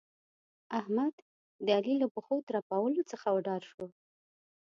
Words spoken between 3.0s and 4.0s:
څخه وډار شو.